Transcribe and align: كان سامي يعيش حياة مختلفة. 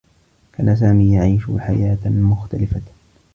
كان 0.53 0.75
سامي 0.75 1.13
يعيش 1.13 1.41
حياة 1.59 1.97
مختلفة. 2.05 2.81